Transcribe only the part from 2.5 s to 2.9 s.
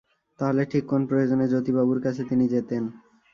যেতেন?